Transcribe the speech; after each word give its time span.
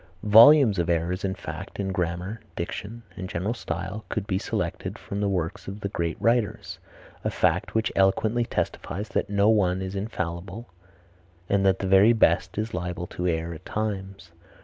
Volumes 0.23 0.79
of 0.79 0.89
errors 0.89 1.23
in 1.23 1.35
fact, 1.35 1.79
in 1.79 1.91
grammar, 1.91 2.39
diction 2.55 3.03
and 3.15 3.29
general 3.29 3.53
style, 3.53 4.03
could 4.09 4.25
be 4.25 4.39
selected 4.39 4.97
from 4.97 5.21
the 5.21 5.29
works 5.29 5.67
of 5.67 5.81
the 5.81 5.89
great 5.89 6.19
writers, 6.19 6.79
a 7.23 7.29
fact 7.29 7.75
which 7.75 7.91
eloquently 7.95 8.43
testifies 8.45 9.09
that 9.09 9.29
no 9.29 9.47
one 9.47 9.79
is 9.79 9.93
infallible 9.95 10.65
and 11.47 11.63
that 11.67 11.77
the 11.77 11.87
very 11.87 12.13
best 12.13 12.57
is 12.57 12.73
liable 12.73 13.05
to 13.05 13.27
err 13.27 13.53
at 13.53 13.63
times. 13.63 14.31